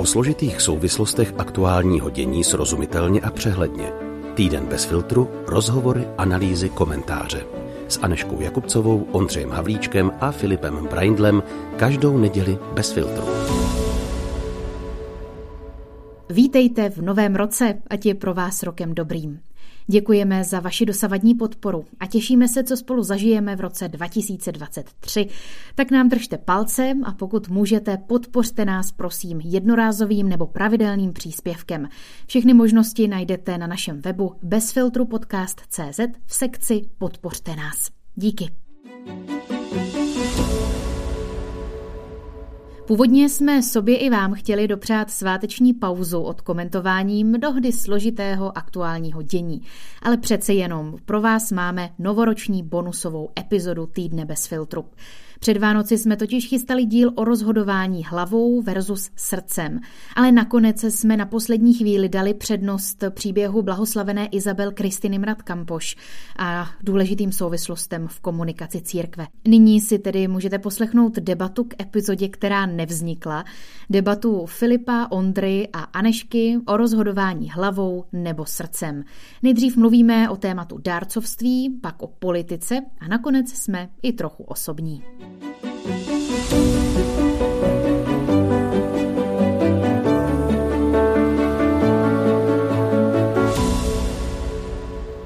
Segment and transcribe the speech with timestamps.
[0.00, 3.92] O složitých souvislostech aktuálního dění srozumitelně a přehledně.
[4.34, 7.46] Týden bez filtru, rozhovory, analýzy, komentáře.
[7.88, 11.42] S Aneškou Jakubcovou, Ondřejem Havlíčkem a Filipem Braindlem
[11.76, 13.24] každou neděli bez filtru.
[16.30, 19.40] Vítejte v novém roce, ať je pro vás rokem dobrým.
[19.86, 25.26] Děkujeme za vaši dosavadní podporu a těšíme se, co spolu zažijeme v roce 2023.
[25.74, 31.88] Tak nám držte palce a pokud můžete, podpořte nás prosím jednorázovým nebo pravidelným příspěvkem.
[32.26, 37.90] Všechny možnosti najdete na našem webu bezfiltrupodcast.cz v sekci Podpořte nás.
[38.14, 38.50] Díky.
[42.90, 49.62] Původně jsme sobě i vám chtěli dopřát sváteční pauzu od komentování mnohdy složitého aktuálního dění,
[50.02, 54.84] ale přece jenom pro vás máme novoroční bonusovou epizodu Týdne bez filtru.
[55.40, 59.80] Před Vánoci jsme totiž chystali díl o rozhodování hlavou versus srdcem,
[60.16, 65.96] ale nakonec jsme na poslední chvíli dali přednost příběhu blahoslavené Izabel Kristiny Mrad Kampoš
[66.38, 69.26] a důležitým souvislostem v komunikaci církve.
[69.48, 73.44] Nyní si tedy můžete poslechnout debatu k epizodě, která nevznikla,
[73.90, 79.04] debatu Filipa, Ondry a Anešky o rozhodování hlavou nebo srdcem.
[79.42, 85.02] Nejdřív mluvíme o tématu dárcovství, pak o politice a nakonec jsme i trochu osobní.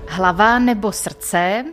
[0.08, 1.64] Hlava nebo srdce,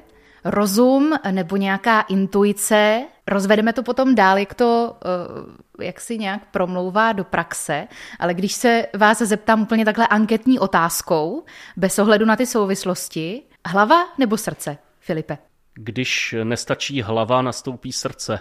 [0.45, 7.11] rozum nebo nějaká intuice, rozvedeme to potom dál, jak to eh, jak si nějak promlouvá
[7.11, 7.87] do praxe,
[8.19, 11.43] ale když se vás zeptám úplně takhle anketní otázkou,
[11.77, 15.50] bez ohledu na ty souvislosti, hlava nebo srdce, Filipe?
[15.73, 18.39] Když nestačí hlava, nastoupí srdce.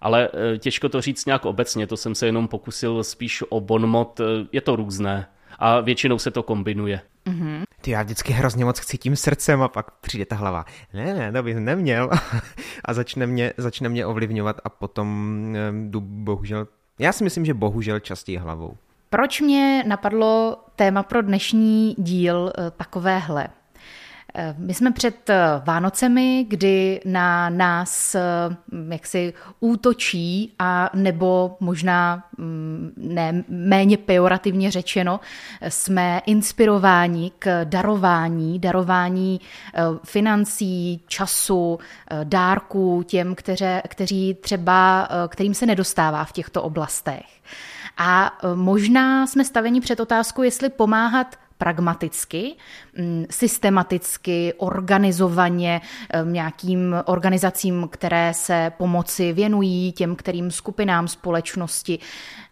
[0.00, 4.20] Ale eh, těžko to říct nějak obecně, to jsem se jenom pokusil spíš o bonmot,
[4.20, 5.26] eh, je to různé
[5.58, 7.00] a většinou se to kombinuje.
[7.26, 7.62] Mm-hmm.
[7.80, 10.64] Ty já vždycky hrozně moc chci tím srdcem a pak přijde ta hlava.
[10.94, 12.10] Ne, ne, to bych neměl.
[12.84, 16.66] a začne mě, začne mě ovlivňovat a potom eh, jdu bohužel,
[16.98, 18.76] já si myslím, že bohužel častěji hlavou.
[19.10, 23.48] Proč mě napadlo téma pro dnešní díl takovéhle?
[24.58, 28.20] My jsme před eh, Vánocemi, kdy na nás eh,
[28.88, 35.20] jaksi útočí a nebo možná mm, ne méně pejorativně řečeno,
[35.68, 39.40] jsme inspirováni k darování, darování
[39.74, 41.78] eh, financí, času,
[42.24, 47.26] dárků těm, kteře, kteří třeba, kterým se nedostává v těchto oblastech.
[47.96, 52.56] A možná jsme staveni před otázkou, jestli pomáhat pragmaticky,
[52.98, 55.80] mm, systematicky, organizovaně
[56.24, 61.98] nějakým organizacím, které se pomoci věnují těm, kterým skupinám společnosti,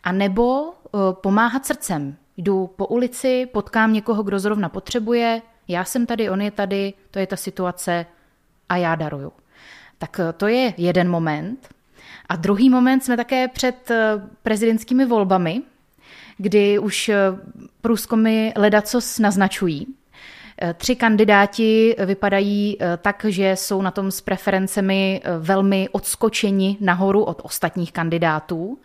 [0.05, 0.73] a nebo e,
[1.13, 2.17] pomáhat srdcem.
[2.37, 7.19] Jdu po ulici, potkám někoho, kdo zrovna potřebuje, já jsem tady, on je tady, to
[7.19, 8.07] je ta situace
[8.69, 9.33] a já daruju.
[9.99, 11.69] Tak e, to je jeden moment.
[12.29, 13.91] A druhý moment jsme také před
[14.43, 15.63] prezidentskými volbami,
[16.37, 17.17] kdy už eh,
[17.81, 19.87] průzkumy ledacos naznačují.
[20.65, 27.25] Eh, tři kandidáti vypadají eh, tak, že jsou na tom s preferencemi velmi odskočeni nahoru
[27.25, 28.79] od ostatních kandidátů.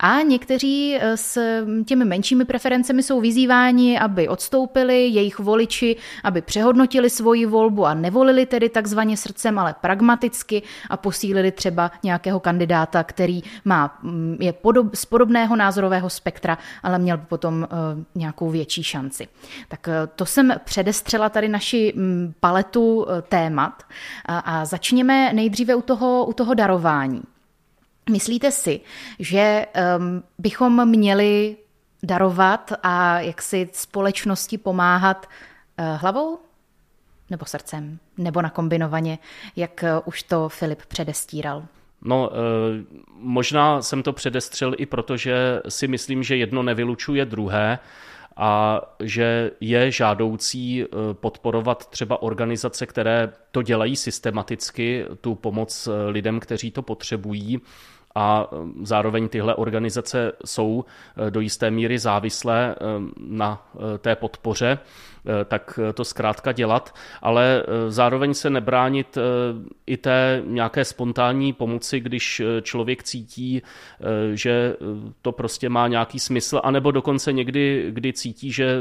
[0.00, 1.38] A někteří eh, s
[1.84, 8.46] těmi menšími preferencemi jsou vyzýváni, aby odstoupili, jejich voliči, aby přehodnotili svoji volbu a nevolili
[8.46, 14.94] tedy takzvaně srdcem, ale pragmaticky a posílili třeba nějakého kandidáta, který má, mm, je podob,
[14.94, 17.68] z podobného názorového spektra, ale měl by potom
[18.14, 19.28] nějakou větší šanci.
[19.68, 23.82] Tak to jsem předestřela tady naši um, paletu uh, témat
[24.24, 27.22] a, začněme nejdříve u toho, u toho darování.
[28.10, 28.80] Myslíte si,
[29.18, 29.66] že
[29.98, 31.56] um, bychom měli
[32.02, 36.38] darovat a jak si společnosti pomáhat uh, hlavou
[37.30, 39.18] nebo srdcem, nebo nakombinovaně,
[39.56, 41.64] jak uh, už to Filip předestíral?
[42.02, 42.30] No,
[43.12, 47.78] možná jsem to předestřel i proto, že si myslím, že jedno nevylučuje druhé
[48.38, 56.70] a že je žádoucí podporovat třeba organizace, které to dělají systematicky, tu pomoc lidem, kteří
[56.70, 57.60] to potřebují
[58.18, 58.50] a
[58.82, 60.84] zároveň tyhle organizace jsou
[61.26, 62.84] eh, do jisté míry závislé eh,
[63.18, 64.78] na eh, té podpoře.
[65.44, 69.18] Tak to zkrátka dělat, ale zároveň se nebránit
[69.86, 73.62] i té nějaké spontánní pomoci, když člověk cítí,
[74.32, 74.76] že
[75.22, 78.80] to prostě má nějaký smysl, anebo dokonce někdy, kdy cítí, že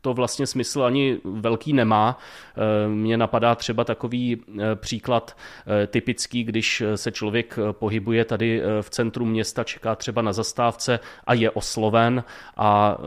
[0.00, 2.18] to vlastně smysl ani velký nemá.
[2.88, 4.42] Mně napadá třeba takový
[4.74, 5.36] příklad
[5.86, 11.50] typický, když se člověk pohybuje tady v centru města, čeká třeba na zastávce a je
[11.50, 12.24] osloven
[12.56, 12.98] a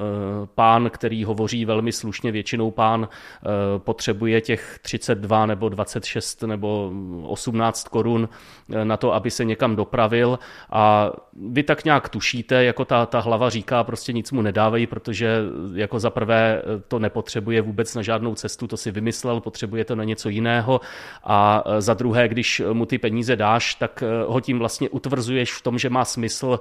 [0.55, 6.91] pán, který hovoří velmi slušně, většinou pán e, potřebuje těch 32 nebo 26 nebo
[7.23, 8.29] 18 korun
[8.73, 10.39] e, na to, aby se někam dopravil.
[10.71, 11.11] A
[11.51, 15.41] vy tak nějak tušíte, jako ta, ta hlava říká, prostě nic mu nedávají, protože
[15.73, 20.03] jako za prvé to nepotřebuje vůbec na žádnou cestu, to si vymyslel, potřebuje to na
[20.03, 20.81] něco jiného.
[21.23, 25.77] A za druhé, když mu ty peníze dáš, tak ho tím vlastně utvrzuješ v tom,
[25.77, 26.59] že má smysl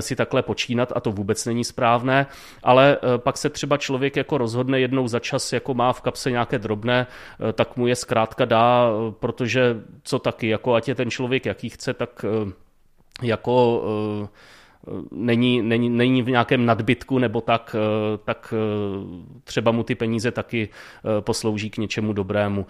[0.00, 2.26] si takhle počínat a to vůbec není správné,
[2.62, 6.30] ale eh, pak se třeba člověk jako rozhodne jednou za čas, jako má v kapse
[6.30, 10.94] nějaké drobné, eh, tak mu je zkrátka dá, eh, protože co taky, jako ať je
[10.94, 12.24] ten člověk jaký chce, tak
[13.22, 13.82] jako
[15.10, 20.30] není, není, není v nějakém nadbytku nebo tak, eh, tak eh, třeba mu ty peníze
[20.30, 22.66] taky eh, poslouží k něčemu dobrému.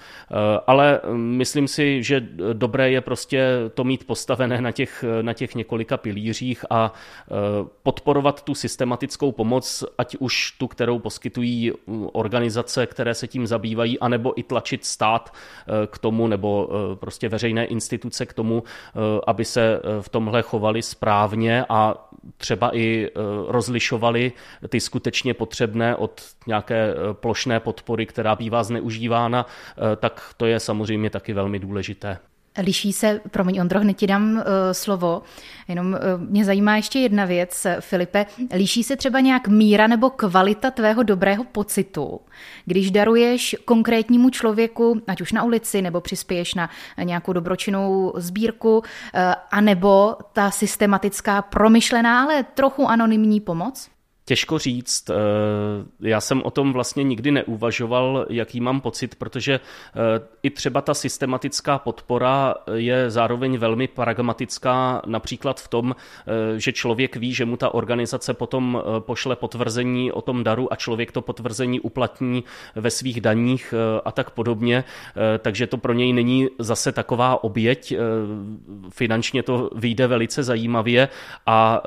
[0.66, 2.20] Ale myslím si, že
[2.52, 6.92] dobré je prostě to mít postavené na těch, na těch několika pilířích a
[7.82, 11.72] podporovat tu systematickou pomoc, ať už tu, kterou poskytují
[12.12, 15.34] organizace, které se tím zabývají, anebo i tlačit stát
[15.86, 18.62] k tomu, nebo prostě veřejné instituce k tomu,
[19.26, 21.99] aby se v tomhle chovali správně a
[22.36, 23.10] třeba i e,
[23.48, 24.32] rozlišovali
[24.68, 29.46] ty skutečně potřebné od nějaké e, plošné podpory, která bývá zneužívána,
[29.92, 32.18] e, tak to je samozřejmě taky velmi důležité.
[32.58, 34.42] Liší se, promiň Ondro, hned ti dám uh,
[34.72, 35.22] slovo,
[35.68, 38.26] jenom uh, mě zajímá ještě jedna věc, Filipe,
[38.56, 42.20] líší se třeba nějak míra nebo kvalita tvého dobrého pocitu,
[42.64, 46.70] když daruješ konkrétnímu člověku, ať už na ulici, nebo přispěješ na
[47.02, 48.84] nějakou dobročinnou sbírku, uh,
[49.50, 53.90] anebo ta systematická, promyšlená, ale trochu anonymní pomoc?
[54.30, 55.10] Těžko říct.
[55.10, 55.14] Eh,
[56.00, 60.94] já jsem o tom vlastně nikdy neuvažoval, jaký mám pocit, protože eh, i třeba ta
[60.94, 67.56] systematická podpora je zároveň velmi pragmatická, například v tom, eh, že člověk ví, že mu
[67.56, 72.44] ta organizace potom pošle potvrzení o tom daru a člověk to potvrzení uplatní
[72.74, 73.74] ve svých daních
[74.04, 74.84] a tak podobně,
[75.38, 77.94] takže to pro něj není zase taková oběť.
[78.90, 81.08] Finančně to vyjde velice zajímavě
[81.46, 81.82] a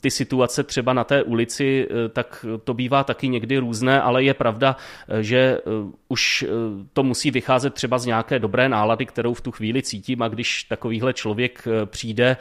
[0.00, 4.34] ty situace třeba na té ulici Eh, tak to bývá taky někdy různé, ale je
[4.34, 4.76] pravda,
[5.08, 5.60] eh, že eh,
[6.08, 6.44] už
[6.92, 10.64] to musí vycházet třeba z nějaké dobré nálady, kterou v tu chvíli cítím a když
[10.64, 12.36] takovýhle člověk přijde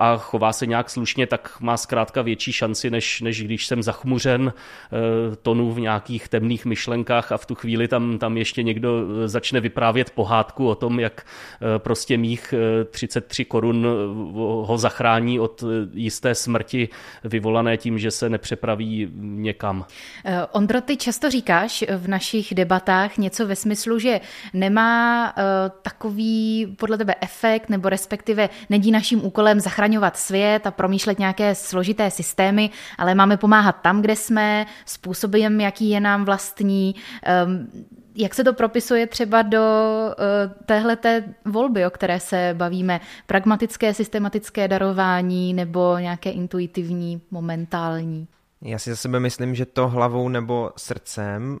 [0.00, 4.52] a chová se nějak slušně, tak má zkrátka větší šanci, než, než když jsem zachmuřen
[5.42, 10.10] tonu v nějakých temných myšlenkách a v tu chvíli tam, tam ještě někdo začne vyprávět
[10.10, 11.26] pohádku o tom, jak
[11.78, 12.54] prostě mých
[12.90, 13.86] 33 korun
[14.64, 16.88] ho zachrání od jisté smrti
[17.24, 19.86] vyvolané tím, že se nepřepř přepraví někam.
[20.24, 24.20] Eh, Ondro, ty často říkáš v našich debatách něco ve smyslu, že
[24.52, 25.42] nemá uh,
[25.82, 32.10] takový podle tebe efekt, nebo respektive není naším úkolem zachraňovat svět a promýšlet nějaké složité
[32.10, 36.94] systémy, ale máme pomáhat tam, kde jsme, způsobem, jaký je nám vlastní.
[37.46, 37.68] Um,
[38.16, 43.00] jak se to propisuje třeba do uh, téhleté volby, o které se bavíme?
[43.26, 48.28] Pragmatické, systematické darování nebo nějaké intuitivní, momentální?
[48.64, 51.58] Já si za sebe myslím, že to hlavou nebo srdcem,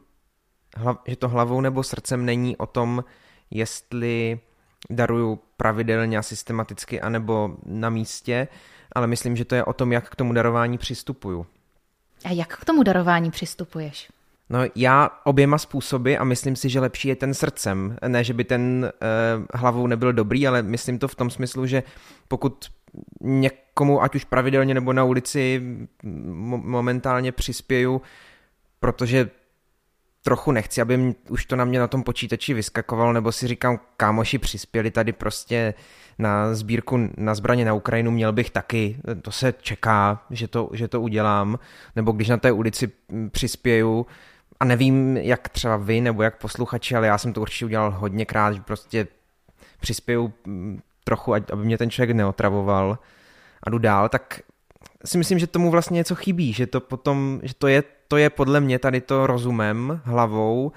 [0.76, 3.04] hlav, že to hlavou nebo srdcem není o tom,
[3.50, 4.40] jestli
[4.90, 8.48] daruju pravidelně a systematicky anebo na místě,
[8.92, 11.46] ale myslím, že to je o tom, jak k tomu darování přistupuju.
[12.24, 14.08] A jak k tomu darování přistupuješ?
[14.50, 17.96] No já oběma způsoby a myslím si, že lepší je ten srdcem.
[18.08, 18.92] Ne, že by ten
[19.38, 21.82] uh, hlavou nebyl dobrý, ale myslím to v tom smyslu, že
[22.28, 22.70] pokud
[23.20, 25.62] někomu, ať už pravidelně nebo na ulici,
[26.62, 28.02] momentálně přispěju,
[28.80, 29.30] protože
[30.22, 34.38] trochu nechci, aby už to na mě na tom počítači vyskakovalo, nebo si říkám, kámoši
[34.38, 35.74] přispěli tady prostě
[36.18, 40.88] na sbírku na zbraně na Ukrajinu, měl bych taky, to se čeká, že to, že
[40.88, 41.58] to udělám,
[41.96, 42.92] nebo když na té ulici
[43.30, 44.06] přispěju,
[44.60, 48.54] a nevím, jak třeba vy nebo jak posluchači, ale já jsem to určitě udělal hodněkrát,
[48.54, 49.06] že prostě
[49.80, 50.32] přispěju
[51.04, 52.98] trochu, aby mě ten člověk neotravoval
[53.62, 54.40] a jdu dál, tak
[55.04, 58.30] si myslím, že tomu vlastně něco chybí, že to potom, že to je, to je
[58.30, 60.72] podle mě tady to rozumem, hlavou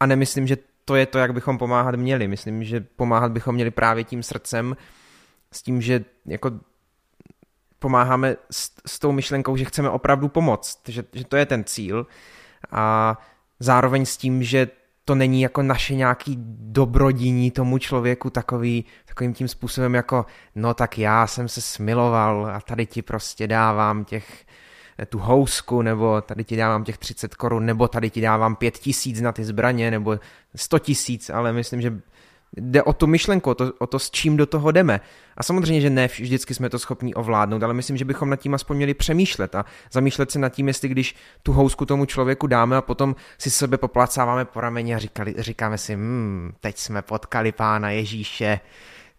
[0.00, 2.28] a nemyslím, že to je to, jak bychom pomáhat měli.
[2.28, 4.76] Myslím, že pomáhat bychom měli právě tím srdcem,
[5.52, 6.50] s tím, že jako
[7.78, 12.06] pomáháme s, s tou myšlenkou, že chceme opravdu pomoct, že, že to je ten cíl
[12.70, 13.18] a
[13.60, 14.68] zároveň s tím, že
[15.04, 20.98] to není jako naše nějaký dobrodiní tomu člověku takový, takovým tím způsobem jako, no tak
[20.98, 24.44] já jsem se smiloval a tady ti prostě dávám těch
[24.98, 28.78] eh, tu housku, nebo tady ti dávám těch 30 korun, nebo tady ti dávám 5
[28.78, 30.18] tisíc na ty zbraně, nebo
[30.56, 32.00] 100 tisíc, ale myslím, že
[32.56, 35.00] jde o tu myšlenku, o to, o to, s čím do toho jdeme.
[35.36, 38.54] A samozřejmě, že ne vždycky jsme to schopni ovládnout, ale myslím, že bychom nad tím
[38.54, 42.76] aspoň měli přemýšlet a zamýšlet se nad tím, jestli když tu housku tomu člověku dáme
[42.76, 47.52] a potom si sebe poplacáváme po rameni a říkali, říkáme si, hmm, teď jsme potkali
[47.52, 48.60] pána Ježíše,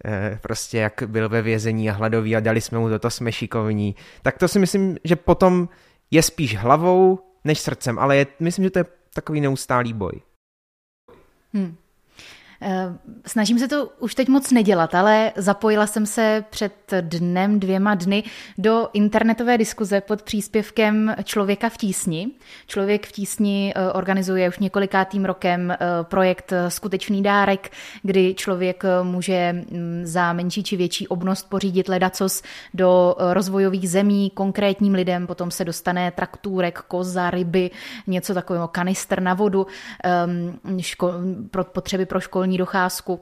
[0.06, 3.96] eh, prostě jak byl ve vězení a hladový a dali jsme mu toto, jsme šikovní.
[4.22, 5.70] Tak to si myslím, že potom
[6.12, 10.22] je spíš hlavou než srdcem, ale je, myslím, že to je takový neustálý boj.
[11.54, 11.76] Hmm.
[12.66, 17.96] Eh, snažím se to už teď moc nedělat, ale zapojila jsem se před dnem, dvěma
[17.96, 18.24] dny
[18.58, 22.32] do internetové diskuze pod příspěvkem Člověka v tísni.
[22.68, 27.72] Člověk v tísni eh, organizuje už několikátým rokem eh, projekt Skutečný dárek,
[28.04, 32.42] kdy člověk může mm, za menší či větší obnost pořídit ledacos
[32.74, 37.72] do rozvojových zemí konkrétním lidem, potom se dostane traktůrek, koza, ryby,
[38.08, 39.68] něco takového, kanister na vodu,
[40.04, 41.14] ehm, ško-
[41.52, 43.20] pro potřeby pro školní školní docházku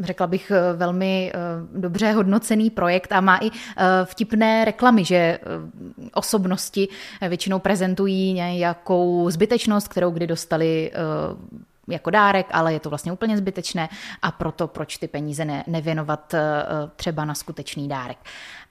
[0.00, 1.38] řekla bych, velmi eh,
[1.78, 5.40] dobře hodnocený projekt a má i eh, vtipné reklamy, že eh,
[6.14, 6.88] osobnosti
[7.28, 10.92] většinou prezentují nějakou zbytečnost, kterou kdy dostali
[11.88, 13.88] jako dárek, ale je to vlastně úplně zbytečné
[14.22, 16.34] a proto proč ty peníze ne, nevěnovat
[16.96, 18.18] třeba na skutečný dárek.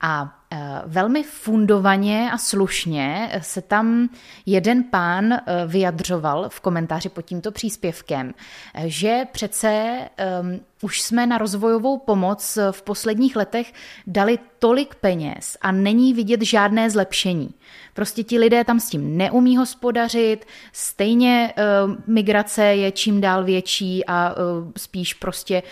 [0.02, 0.43] A Eh,
[0.86, 4.10] velmi fundovaně a slušně se tam
[4.46, 8.34] jeden pán eh, vyjadřoval v komentáři pod tímto příspěvkem,
[8.74, 10.00] eh, že přece
[10.42, 13.74] um, už jsme na rozvojovou pomoc v posledních letech
[14.08, 17.50] dali tolik peněz a není vidět žádné zlepšení.
[17.94, 24.06] Prostě ti lidé tam s tím neumí hospodařit, stejně uh, migrace je čím dál větší
[24.06, 25.64] a uh, spíš prostě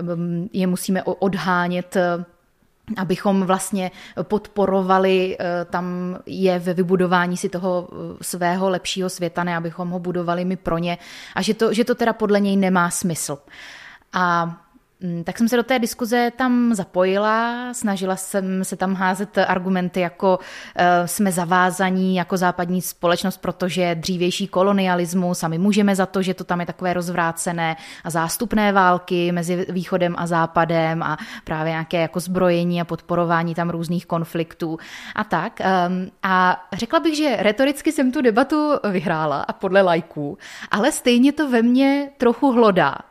[0.00, 2.24] um, je musíme odhánět uh,
[2.96, 3.90] abychom vlastně
[4.22, 9.98] podporovali eh, tam je ve vybudování si toho eh, svého lepšího světa, ne abychom ho
[9.98, 10.98] budovali my pro ně
[11.34, 13.38] a že to, že to teda podle něj nemá smysl.
[14.12, 14.56] A
[15.24, 20.38] tak jsem se do té diskuze tam zapojila, snažila jsem se tam házet argumenty jako
[20.76, 26.34] e, jsme zavázaní jako západní společnost, protože dřívější kolonialismus a my můžeme za to, že
[26.34, 32.00] to tam je takové rozvrácené a zástupné války mezi východem a západem a právě nějaké
[32.00, 34.78] jako zbrojení a podporování tam různých konfliktů
[35.14, 35.60] a tak.
[35.60, 35.66] E,
[36.22, 40.38] a řekla bych, že retoricky jsem tu debatu vyhrála a podle lajků,
[40.70, 43.07] ale stejně to ve mně trochu hlodá.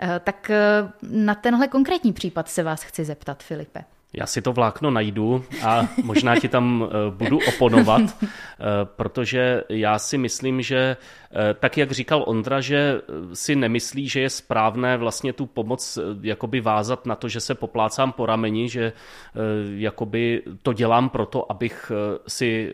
[0.00, 3.84] Eh, tak eh, na tenhle konkrétní případ se vás chci zeptat, Filipe.
[4.12, 8.02] Já si to vlákno najdu a možná ti tam eh, budu oponovat,
[8.84, 10.96] protože já si myslím, že
[11.60, 13.00] tak, jak říkal Ondra, že
[13.32, 18.12] si nemyslí, že je správné vlastně tu pomoc jakoby vázat na to, že se poplácám
[18.12, 18.92] po rameni, že
[19.76, 21.92] jakoby to dělám proto, abych
[22.28, 22.72] si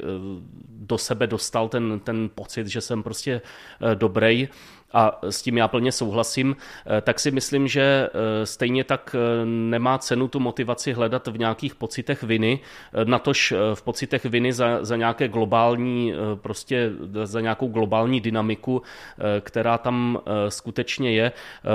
[0.68, 3.40] do sebe dostal ten, ten pocit, že jsem prostě
[3.94, 4.48] dobrý
[4.92, 6.56] a s tím já plně souhlasím,
[6.86, 11.38] eh, tak si myslím, že eh, stejně tak eh, nemá cenu tu motivaci hledat v
[11.38, 12.60] nějakých pocitech viny,
[13.04, 16.90] natož v pocitech viny za, za nějaké globální, prostě
[17.24, 18.82] za nějakou globální dynamiku,
[19.40, 20.18] která tam
[20.48, 21.32] skutečně je.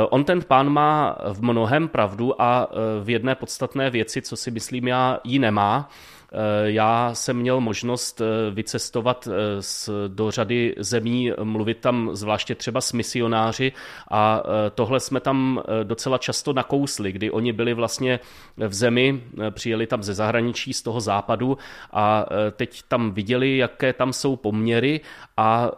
[0.09, 2.67] On ten pán má v mnohem pravdu a
[3.03, 5.89] v jedné podstatné věci, co si myslím já, ji nemá.
[6.31, 9.61] Eh, já jsem měl možnost eh, vycestovat eh,
[10.07, 13.71] do řady zemí, mluvit tam zvláště třeba s misionáři
[14.11, 14.43] a
[14.75, 18.19] tohle jsme tam docela často nakousli, kdy oni byli vlastně
[18.57, 21.57] v zemi, přijeli tam ze zahraničí, z toho západu
[21.91, 25.01] a teď tam viděli, jaké tam jsou poměry
[25.37, 25.71] a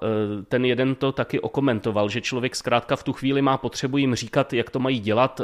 [0.47, 4.53] ten jeden to taky okomentoval, že člověk zkrátka v tu chvíli má potřebu jim říkat,
[4.53, 5.41] jak to mají dělat,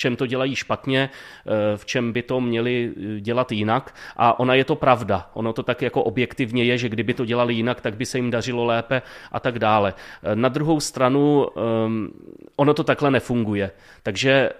[0.00, 3.94] čem to dělají špatně, eh, v čem by to měli eh, dělat jinak.
[4.16, 5.30] A ona je to pravda.
[5.34, 8.30] Ono to tak jako objektivně je, že kdyby to dělali jinak, tak by se jim
[8.30, 9.02] dařilo lépe
[9.32, 9.94] a tak dále.
[9.94, 12.08] Eh, na druhou stranu ehm,
[12.56, 13.70] ono to takhle nefunguje.
[14.02, 14.50] Takže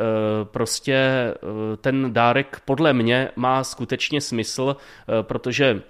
[0.44, 0.98] prostě
[1.80, 4.76] ten dárek podle mě má skutečně smysl,
[5.22, 5.82] protože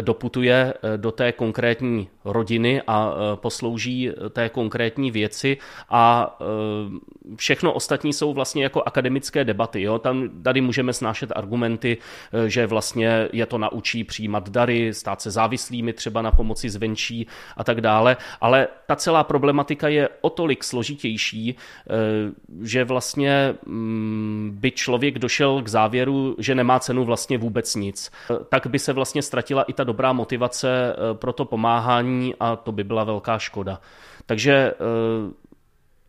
[0.00, 5.56] doputuje do té konkrétní rodiny a e, poslouží té konkrétní věci
[5.90, 6.36] a
[7.36, 9.82] všechno ostatní jsou vlastně jako akademické debaty.
[9.82, 9.98] Jo?
[9.98, 11.98] Tam tady můžeme snášet argumenty,
[12.46, 17.26] že vlastně je to naučí přijímat dary, stát se závislými třeba na pomoci zvenčí
[17.56, 21.56] a tak dále, ale ta celá problematika je o tolik složitější,
[22.62, 28.10] že vlastně mm, by člověk došel k závěru, že nemá cenu vlastně vůbec nic.
[28.48, 32.84] Tak by se vlastně ztratila i ta dobrá motivace pro to pomáhání a to by
[32.84, 33.80] byla velká škoda.
[34.26, 34.72] Takže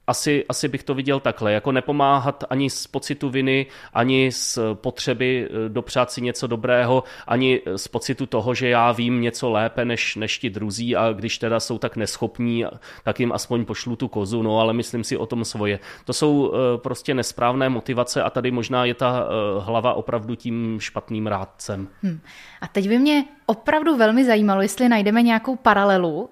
[0.07, 5.49] asi, asi bych to viděl takhle, jako nepomáhat ani z pocitu viny, ani z potřeby
[5.49, 10.15] eh, dopřát si něco dobrého, ani z pocitu toho, že já vím něco lépe než,
[10.15, 12.65] než ti druzí a když teda jsou tak neschopní,
[13.03, 15.79] tak jim aspoň pošlu tu kozu, no ale myslím si o tom svoje.
[16.05, 20.77] To jsou eh, prostě nesprávné motivace a tady možná je ta eh, hlava opravdu tím
[20.79, 21.87] špatným rádcem.
[22.03, 22.19] Hmm.
[22.61, 26.29] A teď by mě opravdu velmi zajímalo, jestli najdeme nějakou paralelu uh,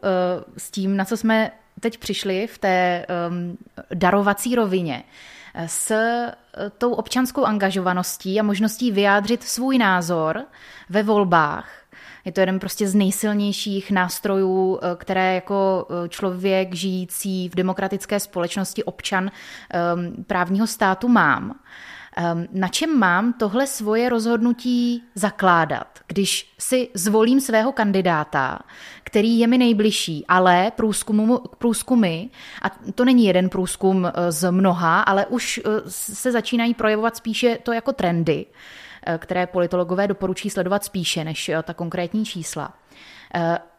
[0.57, 3.57] s tím, na co jsme teď přišli v té um,
[3.93, 5.03] darovací rovině
[5.65, 10.43] s uh, tou občanskou angažovaností a možností vyjádřit svůj názor
[10.89, 11.69] ve volbách.
[12.25, 18.83] Je to jeden prostě z nejsilnějších nástrojů, uh, které jako člověk žijící v demokratické společnosti,
[18.83, 19.31] občan
[19.95, 21.59] um, právního státu mám.
[22.17, 28.59] Ehm, na čem mám tohle svoje rozhodnutí zakládat, když si zvolím svého kandidáta,
[29.03, 32.25] který je mi nejbližší, ale průzkumu, průzkumy,
[32.61, 37.57] a to není jeden průzkum eh, z mnoha, ale už eh, se začínají projevovat spíše
[37.63, 38.45] to jako trendy,
[39.05, 42.73] eh, které politologové doporučí sledovat spíše než ta konkrétní čísla.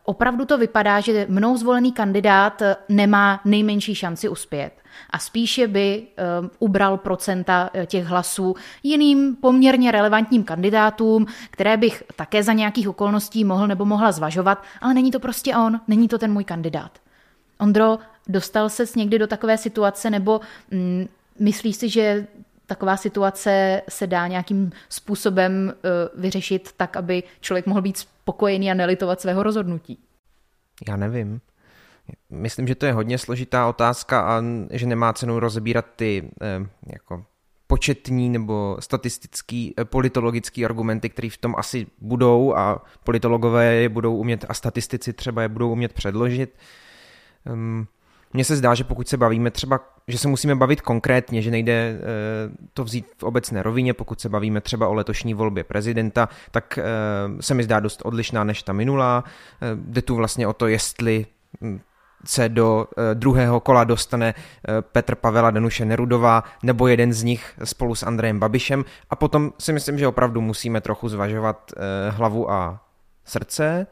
[0.04, 4.72] Opravdu to vypadá, že mnou zvolený kandidát nemá nejmenší šanci uspět
[5.10, 6.02] a spíše by
[6.42, 12.88] uh, ubral procenta eh, těch hlasů jiným poměrně relevantním kandidátům, které bych také za nějakých
[12.88, 16.90] okolností mohl nebo mohla zvažovat, ale není to prostě on, není to ten můj kandidát.
[17.58, 17.98] Ondro,
[18.28, 22.26] dostal ses někdy do takové situace nebo mm, myslíš si, že
[22.66, 28.74] taková situace se dá nějakým způsobem uh, vyřešit tak, aby člověk mohl být spokojený a
[28.74, 29.98] nelitovat svého rozhodnutí?
[30.88, 31.40] Já nevím.
[32.30, 37.24] Myslím, že to je hodně složitá otázka a že nemá cenu rozebírat ty eh, jako
[37.66, 44.16] početní nebo statistický, eh, politologický argumenty, které v tom asi budou a politologové je budou
[44.16, 46.54] umět a statistici třeba je budou umět předložit.
[47.52, 47.86] Um,
[48.32, 51.72] mně se zdá, že pokud se bavíme třeba, že se musíme bavit konkrétně, že nejde
[51.72, 51.98] e,
[52.74, 56.78] to vzít v obecné rovině, pokud se bavíme třeba o letošní volbě prezidenta, tak
[57.40, 59.24] se mi zdá dost odlišná než ta minulá.
[59.74, 61.26] Jde tu vlastně o to, jestli
[61.60, 61.80] hm,
[62.26, 64.34] se do druhého kola dostane
[64.80, 69.72] Petr Pavela, Danuše Nerudová nebo jeden z nich spolu s Andrejem Babišem a potom si
[69.72, 71.72] myslím, že opravdu musíme trochu zvažovat
[72.10, 72.80] hlavu a
[73.24, 73.86] srdce,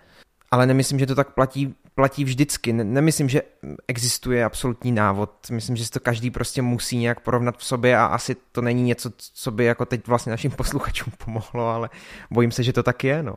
[0.50, 2.72] ale nemyslím, že to tak platí platí vždycky.
[2.72, 3.42] Nemyslím, že
[3.88, 5.30] existuje absolutní návod.
[5.50, 8.82] Myslím, že si to každý prostě musí nějak porovnat v sobě a asi to není
[8.82, 11.90] něco, co by jako teď vlastně našim posluchačům pomohlo, ale
[12.30, 13.34] bojím se, že to tak je, no.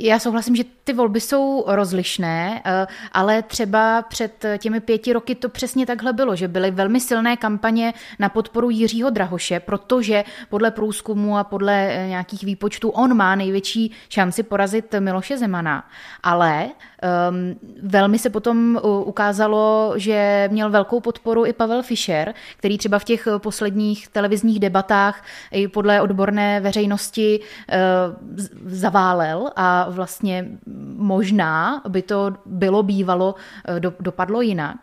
[0.00, 5.48] Já souhlasím, že ty volby jsou rozlišné, eh, ale třeba před těmi pěti roky to
[5.48, 11.38] přesně takhle bylo, že byly velmi silné kampaně na podporu Jiřího Drahoše, protože podle průzkumu
[11.38, 15.88] a podle eh, nějakých výpočtů on má největší šanci porazit Miloše Zemana.
[16.22, 16.68] Ale
[17.04, 23.04] um, velmi se potom ukázalo, že měl velkou podporu i Pavel Fischer, který třeba v
[23.04, 30.48] těch posledních televizních debatách i podle odborné veřejnosti uh, zaválel a vlastně
[30.96, 33.34] možná by to bylo bývalo,
[33.68, 34.76] eh, do, dopadlo jinak.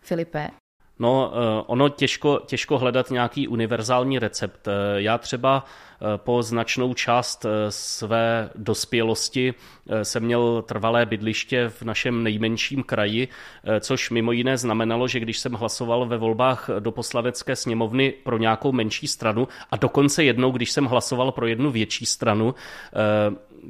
[0.00, 0.63] Filipe?
[0.98, 4.68] No, eh, ono těžko, těžko hledat nějaký univerzální recept.
[4.68, 5.64] Eh, já třeba
[6.16, 9.54] po značnou část své dospělosti
[10.02, 13.28] jsem měl trvalé bydliště v našem nejmenším kraji,
[13.80, 18.72] což mimo jiné znamenalo, že když jsem hlasoval ve volbách do poslanecké sněmovny pro nějakou
[18.72, 22.54] menší stranu a dokonce jednou, když jsem hlasoval pro jednu větší stranu,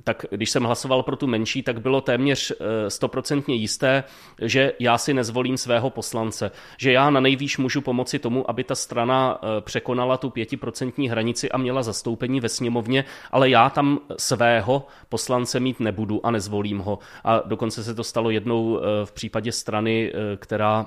[0.04, 4.04] tak když jsem hlasoval pro tu menší, tak bylo téměř eh, stoprocentně jisté,
[4.42, 6.50] že já si nezvolím svého poslance.
[6.78, 11.50] Že já na nejvýš můžu pomoci tomu, aby ta strana eh, překonala tu pětiprocentní hranici
[11.50, 16.98] a měla zastoupení ve sněmovně, ale já tam svého poslance mít nebudu a nezvolím ho.
[17.24, 20.87] A dokonce se to stalo jednou eh, v případě strany, která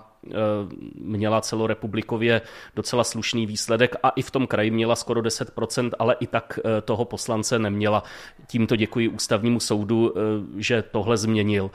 [0.96, 2.42] měla celorepublikově
[2.76, 7.06] docela slušný výsledek a i v tom kraji měla skoro 10%, ale i tak toho
[7.06, 8.04] poslance neměla.
[8.48, 10.22] Tímto děkuji ústavnímu soudu, eh,
[10.58, 11.72] že tohle změnil,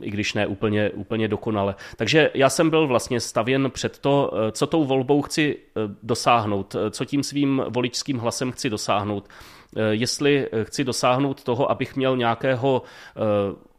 [0.00, 1.74] i když ne úplně, úplně dokonale.
[1.96, 5.56] Takže já jsem byl vlastně stavěn před to, co tou volbou chci
[6.02, 9.28] dosáhnout, co tím svým voličským hlasem chci dosáhnout
[9.90, 12.82] jestli chci dosáhnout toho, abych měl nějakého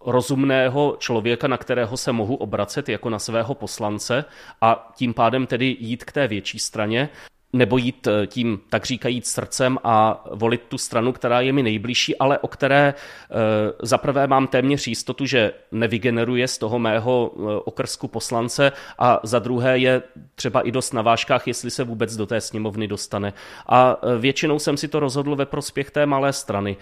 [0.07, 4.25] rozumného člověka, na kterého se mohu obracet jako na svého poslance
[4.61, 7.09] a tím pádem tedy jít k té větší straně,
[7.57, 12.17] nebo jít eh, tím, tak říkajíc, srdcem a volit tu stranu, která je mi nejbližší,
[12.17, 13.33] ale o které eh,
[13.81, 19.77] zaprvé mám téměř jistotu, že nevygeneruje z toho mého eh, okrsku poslance a za druhé
[19.77, 20.01] je
[20.35, 23.33] třeba i dost na vážkách, jestli se vůbec do té sněmovny dostane.
[23.67, 26.77] A většinou jsem si to rozhodl ve prospěch té malé strany.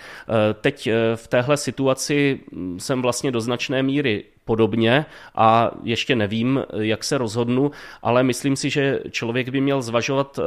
[0.61, 5.05] Teď v téhle situaci hm, jsem vlastně do značné míry podobně
[5.35, 10.43] a ještě nevím, jak se rozhodnu, ale myslím si, že člověk by měl zvažovat eh,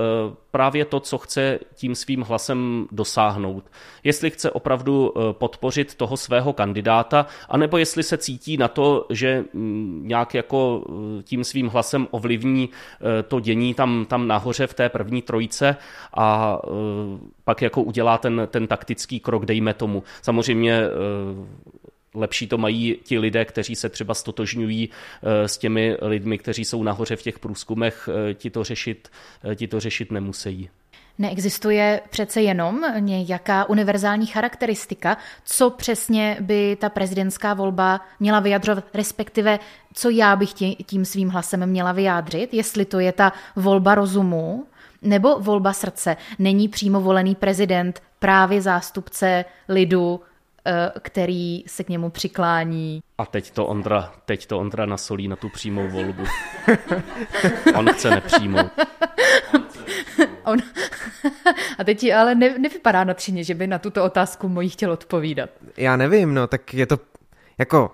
[0.51, 3.65] právě to, co chce tím svým hlasem dosáhnout.
[4.05, 9.45] Jestli chce opravdu eh, podpořit toho svého kandidáta, anebo jestli se cítí na to, že
[9.53, 12.69] mm, nějak jako eh, tím svým hlasem ovlivní
[13.29, 15.77] to dění tam, tam nahoře v té první trojice
[16.17, 16.59] a
[17.45, 20.03] pak jako udělá ten, ten taktický krok, dejme tomu.
[20.23, 20.83] Samozřejmě
[22.19, 24.89] lepší to mají ti lidé, kteří se třeba stotožňují
[25.23, 29.09] eh, s těmi lidmi, kteří jsou nahoře v těch průzkumech, eh, ti to řešit,
[29.45, 30.71] eh, ti to řešit nemusí.
[31.19, 39.59] Neexistuje přece jenom nějaká univerzální charakteristika, co přesně by ta prezidentská volba měla vyjadřovat, respektive
[39.95, 40.51] co já bych
[40.87, 44.67] tím svým hlasem měla vyjádřit, jestli to je ta volba rozumu
[45.03, 46.17] nebo volba srdce.
[46.39, 50.21] Není přímo volený prezident právě zástupce lidu,
[51.01, 53.01] který se k němu přiklání.
[53.19, 56.25] A teď to Ondra, teď to Ondra nasolí na tu přímou volbu.
[57.75, 58.59] On chce nepřímou.
[60.45, 60.59] On...
[61.79, 65.51] A teď ale ne, nevypadá nadšeně, že by na tuto otázku mojí chtěl odpovídat.
[65.77, 66.99] Já nevím, no, tak je to
[67.59, 67.91] jako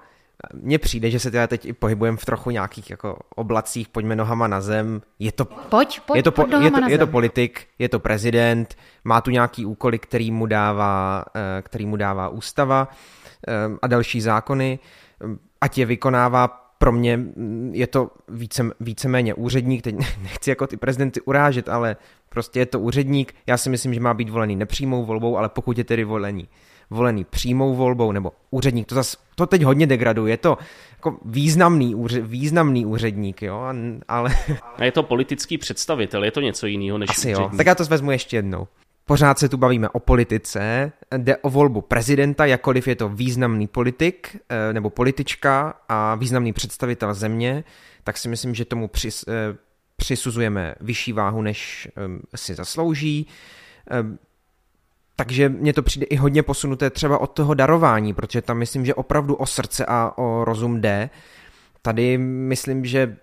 [0.55, 4.47] mně přijde, že se teda teď i pohybujeme v trochu nějakých jako oblacích, pojďme nohama
[4.47, 5.03] na zem.
[5.19, 8.75] Je to, pojď, pojď, je to, pojď je to, je to politik, je to prezident,
[9.05, 12.89] má tu nějaký úkoly, který mu dává, eh, který mu dává ústava
[13.49, 14.79] eh, a další zákony.
[15.61, 20.77] Ať je vykonává, pro mě mm, je to více, víceméně úředník, teď nechci jako ty
[20.77, 21.97] prezidenty urážet, ale
[22.29, 23.35] prostě je to úředník.
[23.47, 26.49] Já si myslím, že má být volený nepřímou volbou, ale pokud je tedy volený
[26.91, 30.59] volený přímou volbou nebo úředník, to, zas, to teď hodně degraduje, je to
[30.93, 33.65] jako významný, úře, významný úředník, jo,
[34.09, 34.31] ale...
[34.77, 37.53] A je to politický představitel, je to něco jiného než Asi úředník.
[37.53, 38.67] jo, tak já to vezmu ještě jednou.
[39.07, 44.37] Pořád se tu bavíme o politice, jde o volbu prezidenta, jakkoliv je to významný politik
[44.49, 47.65] eh, nebo politička a významný představitel země,
[48.05, 49.57] tak si myslím, že tomu přis, eh,
[49.97, 53.27] přisuzujeme vyšší váhu, než eh, si zaslouží.
[55.17, 58.95] Takže mně to přijde i hodně posunuté třeba od toho darování, protože tam myslím, že
[58.95, 61.11] opravdu o srdce a o rozum jde.
[61.83, 63.17] Tady myslím, že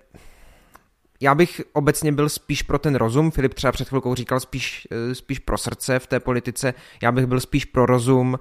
[1.21, 5.15] já bych obecně byl spíš pro ten rozum, Filip třeba před chvilkou říkal spíš, eh,
[5.15, 8.39] spíš pro srdce v té politice, já bych byl spíš pro rozum,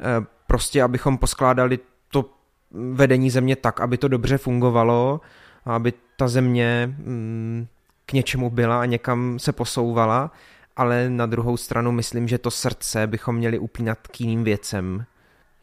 [0.00, 1.78] eh, prostě abychom poskládali
[2.08, 2.30] to
[2.70, 5.20] vedení země tak, aby to dobře fungovalo,
[5.64, 7.66] aby ta země mm,
[8.06, 10.30] k něčemu byla a někam se posouvala
[10.76, 15.06] ale na druhou stranu myslím, že to srdce bychom měli upínat k jiným věcem.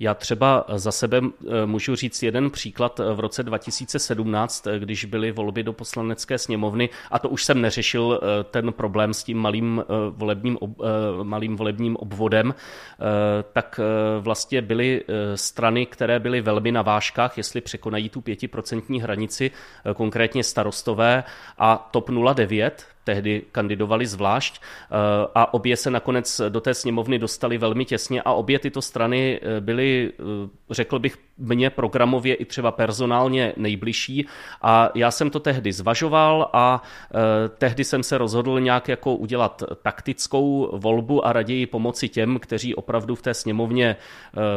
[0.02, 5.32] Já třeba za sebe eh, můžu říct jeden příklad v roce 2017, eh, když byly
[5.32, 9.84] volby do poslanecké sněmovny, a to už jsem neřešil eh, ten problém s tím malým
[10.10, 10.58] volebním,
[11.24, 12.56] malým volebním obvodem,
[13.54, 13.80] tak
[14.20, 15.04] vlastně byly
[15.36, 19.52] strany, které byly velmi na vážkách, jestli překonají tu pětiprocentní hranici,
[19.96, 21.24] konkrétně starostové
[21.58, 24.96] a TOP 09, tehdy kandidovali zvlášť eh,
[25.34, 29.62] a obě se nakonec do té sněmovny dostali velmi těsně a obě tyto strany eh,
[29.62, 34.28] byly, eh, řekl bych, mně programově i třeba personálně nejbližší.
[34.62, 36.84] A já jsem to tehdy zvažoval a
[37.58, 43.16] tehdy jsem se rozhodl nějak jako udělat taktickou volbu a raději pomoci těm, kteří opravdu
[43.16, 43.96] v té sněmovně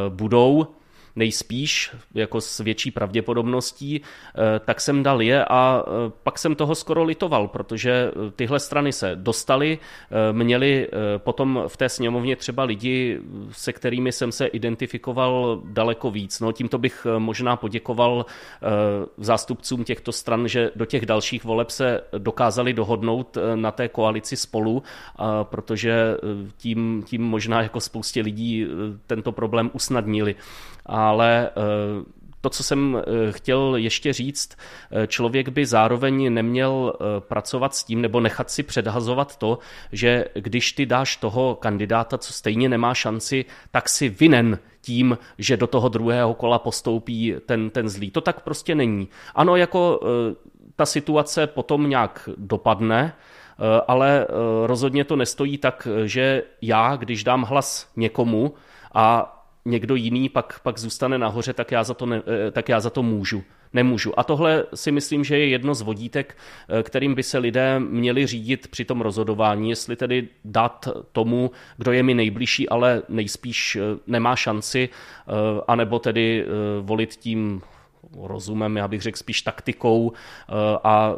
[0.09, 0.75] budou
[1.15, 6.75] nejspíš, jako s větší pravděpodobností, eh, tak jsem dal je a eh, pak jsem toho
[6.75, 9.79] skoro litoval, protože eh, tyhle strany se dostaly,
[10.31, 13.19] měli potom v té sněmovně třeba lidi,
[13.51, 16.39] se kterými jsem se identifikoval daleko víc.
[16.39, 18.25] No, tímto bych možná poděkoval
[19.17, 24.83] zástupcům těchto stran, že do těch dalších voleb se dokázali dohodnout na té koalici spolu,
[25.43, 26.17] protože
[26.57, 28.67] tím, tím možná jako spoustě lidí
[29.07, 30.35] tento problém usnadnili
[31.09, 31.53] ale eh,
[32.41, 34.57] to, co jsem eh, chtěl ještě říct,
[34.91, 39.59] eh, člověk by zároveň neměl pracovat s tím nebo nechat si předhazovat to,
[39.91, 45.57] že když ty dáš toho kandidáta, co stejně nemá šanci, tak si vinen tím, že
[45.57, 48.11] do toho druhého kola postoupí ten, ten zlý.
[48.11, 49.07] To tak prostě není.
[49.35, 49.99] Ano, jako
[50.75, 53.13] ta situace potom nějak dopadne,
[53.87, 54.27] ale
[54.65, 58.53] rozhodně to nestojí tak, že já, když dám hlas někomu
[58.93, 59.33] a
[59.65, 62.89] někdo jiný pak, pak zůstane nahoře, tak já, za to ne, eh, tak já za
[62.89, 63.43] to můžu.
[63.73, 64.19] Nemůžu.
[64.19, 66.37] A tohle si myslím, že je jedno z vodítek,
[66.69, 71.91] eh, kterým by se lidé měli řídit při tom rozhodování, jestli tedy dát tomu, kdo
[71.91, 74.89] je mi nejbližší, ale nejspíš nemá šanci,
[75.67, 76.45] anebo tedy
[76.81, 77.61] volit tím
[78.21, 80.11] rozumem, já bych řekl spíš taktikou
[80.83, 81.13] a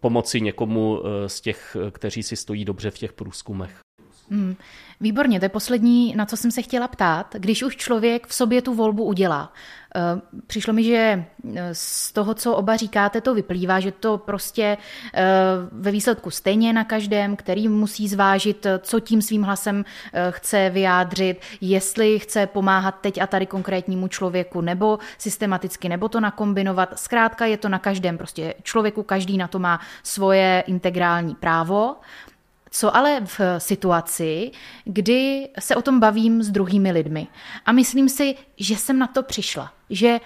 [0.00, 3.87] pomoci někomu z těch, kteří si stojí dobře v těch průzkumech.
[4.30, 4.56] Hmm.
[5.00, 7.34] Výborně, to je poslední, na co jsem se chtěla ptát.
[7.38, 9.52] Když už člověk v sobě tu volbu udělá,
[9.96, 10.00] eh,
[10.46, 11.24] přišlo mi, že
[11.56, 14.76] eh, z toho, co oba říkáte, to vyplývá, že to prostě
[15.14, 15.24] eh,
[15.72, 19.84] ve výsledku stejně na každém, který musí zvážit, co tím svým hlasem
[20.30, 26.98] chce vyjádřit, jestli chce pomáhat teď a tady konkrétnímu člověku, nebo systematicky, nebo to nakombinovat.
[26.98, 31.96] Zkrátka je to na každém prostě člověku, každý na to má svoje integrální právo.
[32.70, 34.50] Co ale v situaci,
[34.84, 37.26] kdy se o tom bavím s druhými lidmi.
[37.66, 40.20] A myslím si, že jsem na to přišla, že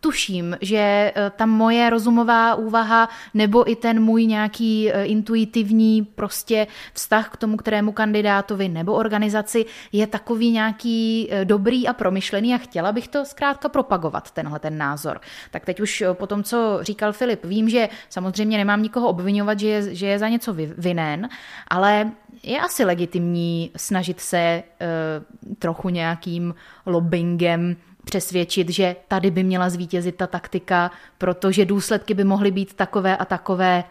[0.00, 6.66] tuším, že eh, ta moje rozumová úvaha nebo i ten můj nějaký eh, intuitivní prostě
[6.92, 12.58] vztah k tomu, kterému kandidátovi nebo organizaci je takový nějaký eh, dobrý a promyšlený a
[12.58, 15.20] chtěla bych to zkrátka propagovat, tenhle ten názor.
[15.50, 19.68] Tak teď už po tom, co říkal Filip, vím, že samozřejmě nemám nikoho obvinovat, že
[19.68, 21.28] je, že je za něco vinen,
[21.68, 22.10] ale
[22.42, 26.54] je asi legitimní snažit se uh, trochu nějakým
[26.86, 27.76] lobbyingem
[28.08, 33.24] přesvědčit, že tady by měla zvítězit ta taktika, protože důsledky by mohly být takové a
[33.24, 33.84] takové.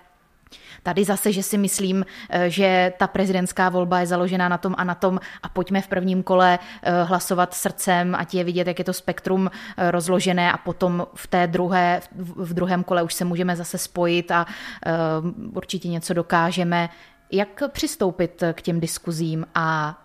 [0.84, 4.84] Tady zase, že si myslím, eh, že ta prezidentská volba je založená na tom a
[4.84, 8.86] na tom a pojďme v prvním kole eh, hlasovat srdcem, ať je vidět, jak je
[8.86, 12.02] to spektrum eh, rozložené a potom v té druhé,
[12.36, 14.46] v druhém kole už se můžeme zase spojit a
[15.54, 16.90] určitě něco dokážeme.
[17.32, 19.98] Jak přistoupit k těm diskuzím a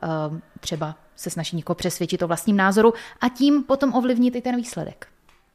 [0.61, 5.07] třeba se snaží někoho přesvědčit o vlastním názoru a tím potom ovlivnit i ten výsledek.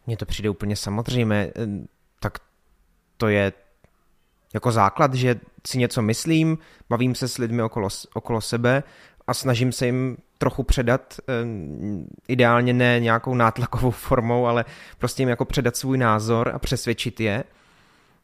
[0.07, 1.49] Mně to přijde úplně samozřejmé,
[2.19, 2.37] tak
[3.17, 3.53] to je
[4.53, 6.57] jako základ, že si něco myslím,
[6.89, 8.83] bavím se s lidmi okolo, okolo sebe
[9.27, 11.19] a snažím se jim trochu předat,
[12.27, 14.65] ideálně ne nějakou nátlakovou formou, ale
[14.97, 17.43] prostě jim jako předat svůj názor a přesvědčit je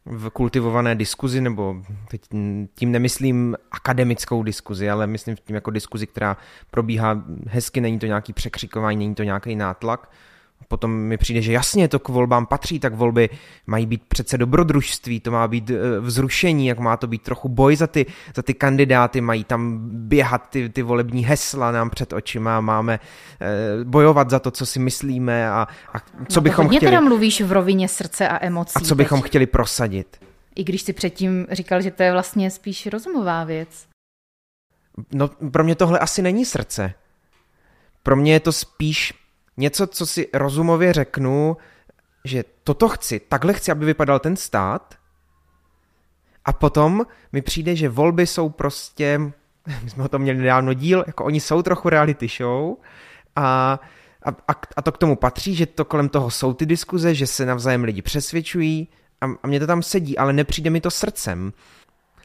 [0.06, 1.76] v kultivované diskuzi, nebo
[2.08, 2.22] teď
[2.76, 6.38] tím nemyslím akademickou diskuzi, ale myslím tím jako diskuzi, která
[6.72, 10.12] probíhá hezky, není to nějaký překřikování, není to nějaký nátlak,
[10.68, 13.30] potom mi přijde, že jasně to k volbám patří, tak volby
[13.68, 17.76] mají být přece dobrodružství, to má být e, vzrušení, jak má to být trochu boj
[17.76, 22.62] za ty, za ty kandidáty, mají tam běhat ty, ty volební hesla nám před očima,
[22.62, 26.00] máme e, bojovat za to, co si myslíme a, a
[26.30, 26.86] co no, bychom chtěli.
[26.86, 28.74] teda mluvíš v rovině srdce a emocí.
[28.76, 29.30] A co bychom teď.
[29.30, 30.18] chtěli prosadit.
[30.56, 33.88] I když si předtím říkal, že to je vlastně spíš rozumová věc.
[35.14, 36.94] No, pro mě tohle asi není srdce.
[38.04, 39.14] Pro mě je to spíš
[39.58, 41.58] něco, co si rozumově řeknu,
[42.26, 44.96] že toto chci, takhle chci, aby vypadal ten stát,
[46.46, 49.20] a potom mi přijde, že volby jsou prostě,
[49.84, 52.76] my jsme o tom měli nedávno díl, jako oni jsou trochu reality show
[53.36, 53.80] a,
[54.48, 57.46] a, a to k tomu patří, že to kolem toho jsou ty diskuze, že se
[57.46, 58.88] navzájem lidi přesvědčují
[59.22, 61.54] a, a mě to tam sedí, ale nepřijde mi to srdcem.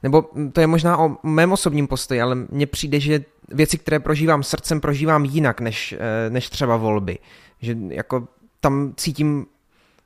[0.03, 4.42] Nebo to je možná o mém osobním postoji, ale mně přijde, že věci, které prožívám
[4.42, 7.18] srdcem, prožívám jinak než, eh, než třeba volby.
[7.61, 8.28] Že jako
[8.61, 9.46] tam cítím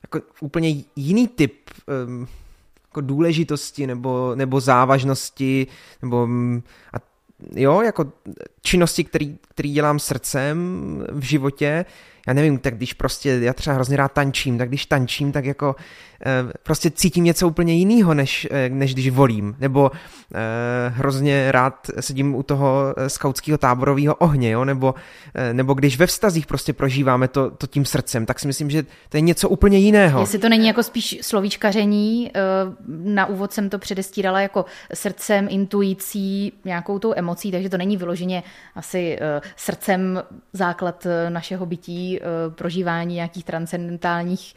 [0.03, 1.71] jako úplně jiný typ
[2.07, 2.27] um,
[2.85, 5.67] jako důležitosti nebo, nebo závažnosti
[6.03, 6.97] nebo mm, a
[7.55, 8.13] jo, jako
[8.63, 10.57] činnosti, který, který dělám srdcem
[11.13, 11.85] v životě,
[12.27, 15.77] já nevím, tak když prostě, já třeba hrozně rád tančím, tak když tančím, tak jako
[16.27, 19.57] Eh, prostě cítím něco úplně jiného, než, eh, než když volím.
[19.61, 19.91] Nebo
[20.35, 20.39] eh,
[20.89, 24.65] hrozně rád sedím u toho skautského táborového ohně, jo?
[24.65, 24.95] Nebo,
[25.53, 29.17] nebo když ve vztazích prostě prožíváme to, to tím srdcem, tak si myslím, že to
[29.17, 30.21] je něco úplně jiného.
[30.21, 32.31] Jestli to není jako spíš slovíčkaření,
[32.89, 38.43] na úvod jsem to předestírala jako srdcem, intuicí, nějakou tou emocí, takže to není vyloženě
[38.75, 39.19] asi
[39.57, 42.12] srdcem základ našeho bytí,
[42.55, 44.55] prožívání nějakých transcendentálních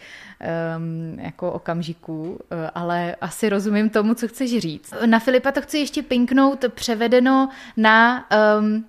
[1.17, 4.93] jako okamžiků, eh, ale asi rozumím tomu, co chceš říct.
[5.05, 8.25] Na Filipa to chci ještě pinknout převedeno na
[8.59, 8.85] um,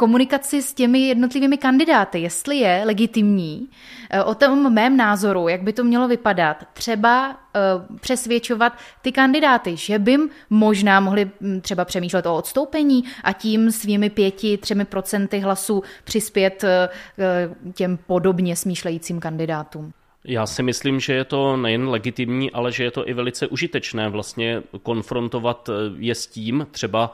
[0.00, 3.68] komunikaci s těmi jednotlivými kandidáty, jestli je legitimní
[4.10, 9.76] eh, o tom mém názoru, jak by to mělo vypadat, třeba uh, přesvědčovat ty kandidáty,
[9.76, 10.16] že by
[10.50, 16.64] možná mohli hm, třeba přemýšlet o odstoupení a tím svými pěti, třemi procenty hlasů přispět
[16.64, 19.92] uh, těm podobně smýšlejícím kandidátům.
[20.24, 24.08] Já si myslím, že je to nejen legitimní, ale že je to i velice užitečné
[24.08, 27.12] vlastně konfrontovat eh, je s tím, třeba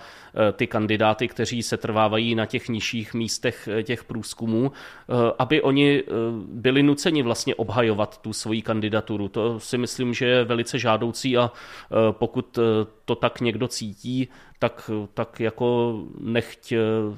[0.53, 4.73] ty kandidáty, kteří se trvávají na těch nižších místech těch průzkumů,
[5.39, 6.03] aby oni
[6.49, 9.29] byli nuceni vlastně obhajovat tu svoji kandidaturu.
[9.29, 11.53] To si myslím, že je velice žádoucí a
[12.11, 12.59] pokud
[13.05, 16.73] to tak někdo cítí, tak, tak jako nechť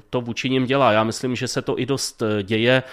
[0.09, 0.91] to vůči ním dělá.
[0.91, 2.83] Já myslím, že se to i dost děje.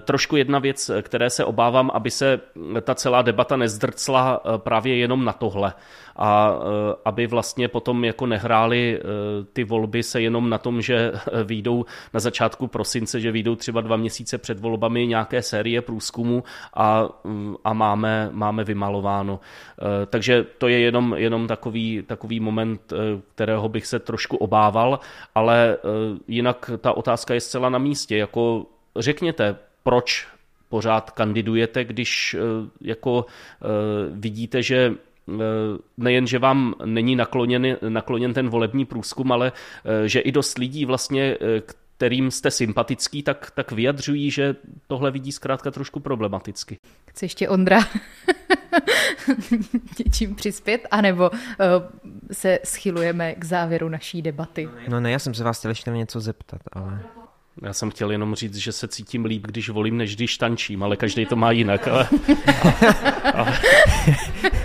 [0.00, 2.40] Trošku jedna věc, které se obávám, aby se
[2.82, 5.72] ta celá debata nezdrcla právě jenom na tohle
[6.16, 9.00] a e, aby vlastně potom jako nehráli e,
[9.52, 11.12] ty volby se jenom na tom, že
[11.44, 16.44] výjdou na začátku prosince, že výjdou třeba dva měsíce před volbami nějaké série průzkumu
[16.74, 19.40] a, mm, a máme, máme vymalováno.
[20.06, 22.92] Takže to je jenom, jenom takový, takový moment,
[23.34, 25.00] kterého bych se trošku obával,
[25.34, 25.76] ale
[26.28, 28.16] jinak ta otázka je zcela na místě.
[28.16, 30.28] Jako řekněte, proč
[30.68, 32.36] pořád kandidujete, když
[32.80, 33.26] jako
[34.10, 35.09] vidíte, že Eh,
[35.96, 39.52] nejen, že vám není nakloněn, nakloněn ten volební průzkum, ale
[39.84, 41.62] eh, že i dost lidí vlastně, eh,
[42.00, 46.78] kterým jste sympatický, tak, tak vyjadřují, že tohle vidí zkrátka trošku problematicky.
[47.10, 47.78] Chce ještě Ondra
[50.06, 51.36] něčím přispět, anebo uh,
[52.32, 54.68] se schylujeme k závěru naší debaty?
[54.88, 57.02] No ne, já jsem se vás chtěl ještě něco zeptat, ale...
[57.62, 60.96] Já jsem chtěl jenom říct, že se cítím líp, když volím, než když tančím, ale
[60.96, 61.88] každý to má jinak.
[61.88, 62.08] Ale,
[63.34, 63.58] ale,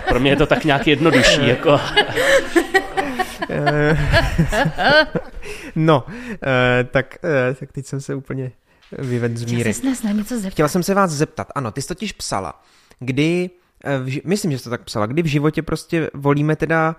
[0.08, 1.48] pro mě je to tak nějak jednodušší.
[1.48, 1.76] Jako.
[5.76, 6.04] no,
[6.46, 8.52] eh, tak, eh, tak teď jsem se úplně
[8.98, 9.72] vyvedl z míry.
[9.72, 10.50] Chtěla něco zeptat.
[10.50, 12.62] Chtěla jsem se vás zeptat, ano, ty jsi totiž psala,
[13.00, 13.50] kdy,
[13.84, 16.96] eh, myslím, že jsi to tak psala, kdy v životě prostě volíme teda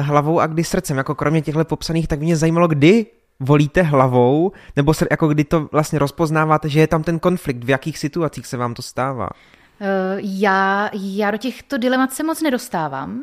[0.00, 3.06] hlavou a kdy srdcem, jako kromě těchto popsaných, tak mě zajímalo, kdy
[3.40, 7.70] volíte hlavou, nebo se, jako kdy to vlastně rozpoznáváte, že je tam ten konflikt, v
[7.70, 9.28] jakých situacích se vám to stává?
[9.80, 13.22] Eh, já, já do těchto dilemat se moc nedostávám.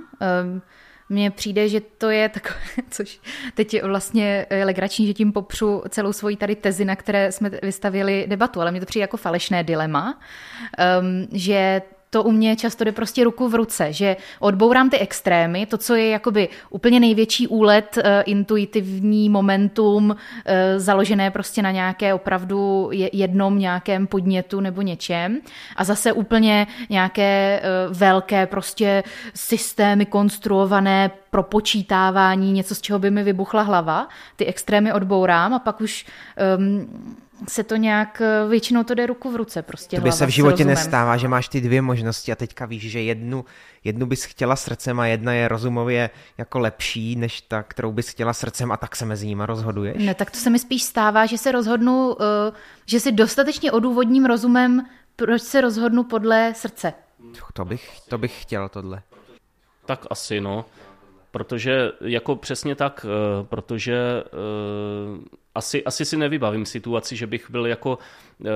[1.10, 3.20] Mně přijde, že to je takové, což
[3.54, 8.26] teď je vlastně legrační, že tím popřu celou svoji tady tezi, na které jsme vystavili
[8.28, 10.20] debatu, ale mně to přijde jako falešné dilema,
[11.32, 11.82] že
[12.16, 15.96] to u mě často jde prostě ruku v ruce, že odbourám ty extrémy, to, co
[15.96, 20.16] je jakoby úplně největší úlet, uh, intuitivní momentum, uh,
[20.78, 25.40] založené prostě na nějaké opravdu jednom nějakém podnětu nebo něčem
[25.76, 33.12] a zase úplně nějaké uh, velké prostě systémy konstruované pro počítávání, něco, z čeho by
[33.12, 36.06] mi vybuchla hlava, ty extrémy odbourám a pak už
[36.58, 36.88] um,
[37.48, 39.98] se to nějak, eh, většinou to jde ruku v ruce prostě.
[39.98, 43.02] To by se v životě nestává, že máš ty dvě možnosti a teďka víš, že
[43.02, 43.46] jednu,
[43.84, 48.34] jednu bys chtěla srdcem a jedna je rozumově jako lepší než ta, kterou bys chtěla
[48.34, 50.06] srdcem a tak se mezi nimi rozhoduješ?
[50.06, 52.52] Ne, tak to se mi spíš stává, že se rozhodnu, eh,
[52.86, 56.94] že si dostatečně odůvodním rozumem, proč se rozhodnu podle srdce.
[57.54, 59.02] To bych, to bych chtěl tohle.
[59.86, 60.66] Tak asi no,
[61.32, 64.24] protože jako přesně tak, eh, protože
[65.56, 67.98] asi, asi si nevybavím situaci, že bych byl jako
[68.46, 68.50] eh,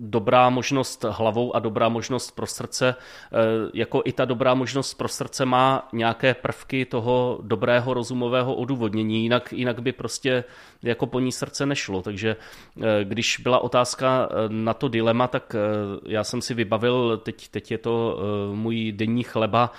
[0.00, 3.36] dobrá možnost hlavou a dobrá možnost pro srdce, eh,
[3.74, 9.52] jako i ta dobrá možnost pro srdce má nějaké prvky toho dobrého rozumového odůvodnění, jinak,
[9.52, 10.44] jinak by prostě
[10.82, 12.02] jako po ní srdce nešlo.
[12.02, 15.56] Takže eh, když byla otázka eh, na to dilema, tak
[16.06, 18.20] já jsem si vybavil, teď, teď je to
[18.54, 19.72] můj denní chleba,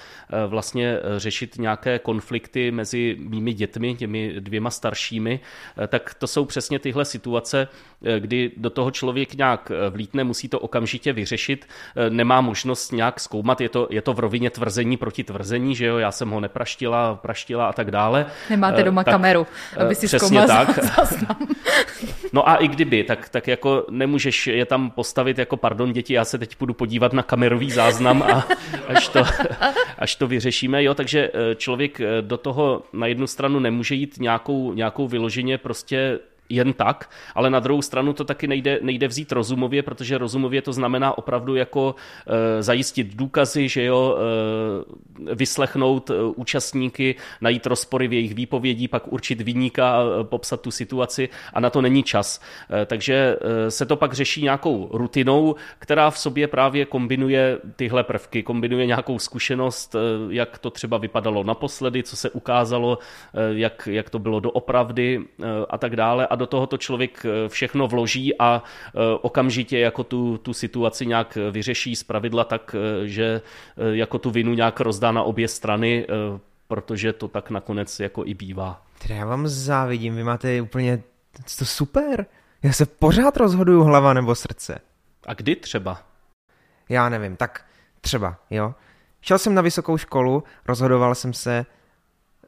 [0.48, 5.40] vlastně řešit nějaké konflikty mezi mými dětmi, těmi dvěma staršími,
[5.88, 7.68] tak to jsou přesně tyhle situace,
[8.20, 13.20] kdy do toho člověk nějak vlítne vlítne, musí to okamžitě vyřešit, eh, nemá možnost nějak
[13.20, 16.40] zkoumat, je to, je to v rovině tvrzení proti tvrzení, že jo, já jsem ho
[16.40, 18.26] nepraštila, praštila a tak dále.
[18.50, 20.80] Nemáte eh, doma tak, kameru, eh, aby si zkoumal tak.
[22.34, 26.26] No a i kdyby, tak, tak jako nemůžeš je tam postavit jako pardon děti, já
[26.26, 28.48] se teď půjdu podívat na kamerový záznam a
[28.88, 29.24] až to,
[30.00, 35.08] až to vyřešíme, jo, takže člověk do toho na jednu stranu nemůže jít nějakou, nějakou
[35.08, 36.20] vyloženě prostě
[36.54, 40.74] jen tak, ale na druhou stranu to taky nejde, nejde vzít rozumově, protože rozumově to
[40.74, 41.96] znamená opravdu jako
[42.28, 49.08] e, zajistit důkazy, že jo, e, vyslechnout e, účastníky, najít rozpory v jejich výpovědí, pak
[49.08, 52.42] určit výníka, e, popsat tu situaci a na to není čas.
[52.82, 58.04] E, takže e, se to pak řeší nějakou rutinou, která v sobě právě kombinuje tyhle
[58.04, 62.98] prvky, kombinuje nějakou zkušenost, e, jak to třeba vypadalo naposledy, co se ukázalo,
[63.34, 66.28] e, jak, jak to bylo doopravdy e, a tak dále.
[66.28, 71.06] A do toho to člověk eh, všechno vloží a eh, okamžitě jako tu, tu situaci
[71.06, 73.42] nějak vyřeší z pravidla tak, eh, že
[73.78, 76.08] jako tu vinu nějak rozdá na obě strany,
[76.68, 78.82] protože to tak nakonec jako i bývá.
[79.02, 81.04] Teda já vám závidím, vy máte úplně
[81.58, 82.26] to super.
[82.64, 84.80] Já se pořád rozhoduju hlava nebo srdce.
[85.26, 86.02] A kdy třeba?
[86.90, 87.66] Já nevím, tak
[88.02, 88.74] třeba, jo.
[89.22, 91.66] Šel jsem na vysokou školu, rozhodoval jsem se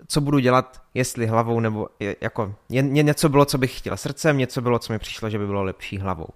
[0.08, 1.88] co budu dělat, jestli hlavou, nebo
[2.22, 5.48] jako je něco bylo, co bych chtěl srdcem, něco bylo, co mi přišlo, že by
[5.48, 6.28] bylo lepší hlavou.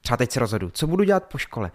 [0.00, 1.72] Třeba teď se rozhodu, co budu dělat po škole.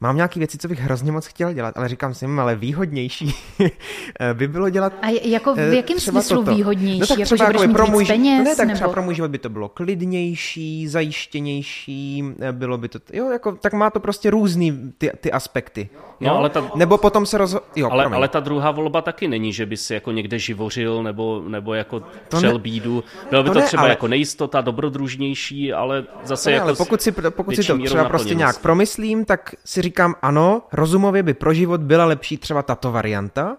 [0.00, 3.34] Mám nějaké věci, co bych hrozně moc chtěl dělat, ale říkám si, hm, ale výhodnější
[4.32, 4.92] by bylo dělat.
[5.02, 6.54] A jako v eh, jakém smyslu toto.
[6.56, 7.00] výhodnější?
[7.00, 8.74] No tak jako, třeba že jako pro můj, peněz, ne, tak nebo...
[8.74, 13.52] třeba pro můj život by to bylo klidnější, zajištěnější, eh, bylo by to, jo, jako,
[13.52, 15.88] tak má to prostě různý ty, ty aspekty.
[16.20, 16.70] No, ale ta...
[16.74, 17.60] Nebo potom se rozho...
[17.76, 21.42] Jo, ale, ale ta druhá volba taky není, že by si jako někde živořil nebo,
[21.48, 22.58] nebo jako třel ne...
[22.58, 23.04] bídu.
[23.30, 23.90] Bylo by to, to ne, třeba ale...
[23.90, 28.34] jako nejistota, dobrodružnější, ale zase ne, jako ale pokud si, pokud si to třeba prostě
[28.34, 33.56] nějak promyslím, tak si říkám ano, rozumově by pro život byla lepší třeba tato varianta,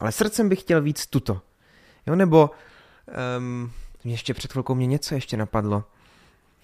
[0.00, 1.40] ale srdcem bych chtěl víc tuto.
[2.06, 2.50] Jo, nebo
[3.38, 3.72] um,
[4.04, 5.84] ještě před chvilkou mě něco ještě napadlo.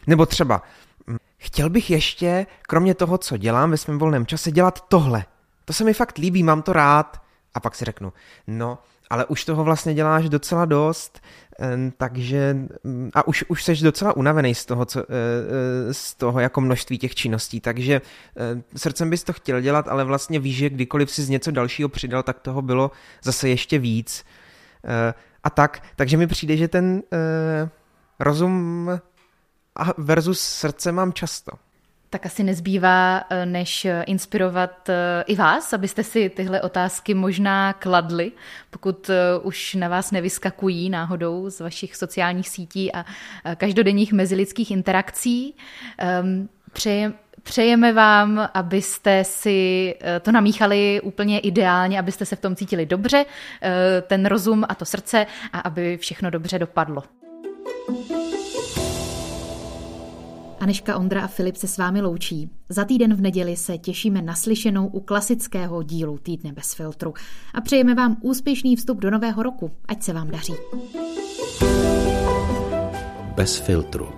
[0.06, 0.62] Nebo třeba,
[1.06, 5.24] hm, chtěl bych ještě, kromě toho, co dělám ve svém volném čase, dělat tohle.
[5.64, 7.22] To se mi fakt líbí, mám to rád.
[7.54, 8.12] A pak si řeknu,
[8.46, 8.78] no,
[9.10, 11.20] ale už toho vlastně děláš docela dost,
[11.96, 16.40] takže mm, a už, už seš docela unavený z toho, co, e, e, z toho
[16.40, 18.00] jako množství těch činností, takže
[18.76, 22.22] srdcem bys to chtěl dělat, ale vlastně víš, že kdykoliv si z něco dalšího přidal,
[22.22, 22.90] tak toho bylo
[23.22, 24.24] zase ještě víc.
[25.44, 27.02] A tak, takže mi přijde, že ten
[28.20, 28.90] rozum
[29.98, 31.52] versus srdce mám často
[32.10, 37.72] tak asi nezbývá, eh, než eh, inspirovat eh, i vás, abyste si tyhle otázky možná
[37.72, 38.32] kladli,
[38.70, 39.10] pokud
[39.42, 43.04] už na vás nevyskakují náhodou z vašich sociálních sítí a
[43.56, 45.54] každodenních mezilidských interakcí.
[45.98, 52.86] Ehm, přeje, Přejeme vám, abyste si to namíchali úplně ideálně, abyste se v tom cítili
[52.86, 53.24] dobře,
[54.06, 57.02] ten rozum a to srdce a aby všechno dobře dopadlo.
[60.68, 62.50] Aneška Ondra a Filip se s vámi loučí.
[62.68, 67.14] Za týden v neděli se těšíme na slyšenou u klasického dílu Týdne bez filtru
[67.54, 69.70] a přejeme vám úspěšný vstup do nového roku.
[69.88, 70.54] Ať se vám daří.
[73.34, 74.08] Bez filtru.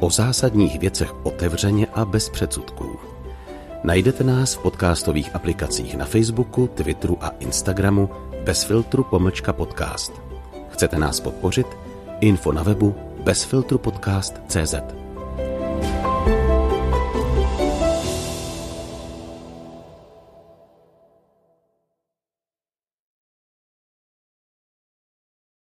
[0.00, 2.96] O zásadních věcech otevřeně a bez předsudků.
[3.84, 8.10] Najdete nás v podcastových aplikacích na Facebooku, Twitteru a Instagramu
[8.44, 10.12] bez filtru pomlčka podcast.
[10.70, 11.66] Chcete nás podpořit?
[12.20, 15.01] Info na webu bezfiltrupodcast.cz